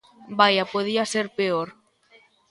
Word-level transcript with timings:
Vaia, 0.39 0.65
podía 0.73 1.03
ser 1.13 1.25
peor. 1.39 1.67